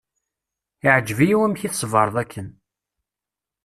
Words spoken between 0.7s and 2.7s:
Iεǧeb-iyi wamek i tṣebreḍ akken.